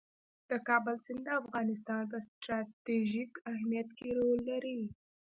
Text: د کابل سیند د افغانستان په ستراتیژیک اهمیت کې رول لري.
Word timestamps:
د 0.49 0.51
کابل 0.67 0.95
سیند 1.05 1.21
د 1.25 1.29
افغانستان 1.41 2.01
په 2.11 2.17
ستراتیژیک 2.27 3.31
اهمیت 3.51 3.89
کې 3.97 4.09
رول 4.17 4.39
لري. 4.49 4.79